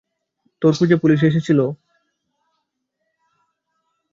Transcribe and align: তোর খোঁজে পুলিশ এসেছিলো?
তোর 0.61 0.73
খোঁজে 0.77 0.95
পুলিশ 0.95 1.19
এসেছিলো? 1.23 1.65